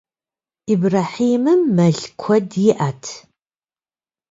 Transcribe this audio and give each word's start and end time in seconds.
Ибрэхьимым 0.71 1.61
мэл 1.75 1.99
куэд 2.21 2.49
иӏэт. 2.69 3.03